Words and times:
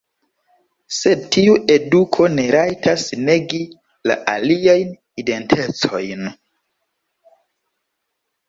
Sed 0.99 1.27
tiu 1.35 1.57
eduko 1.73 2.29
ne 2.37 2.45
rajtas 2.55 3.05
negi 3.27 3.59
la 4.13 4.17
aliajn 4.33 4.97
identecojn. 5.25 6.27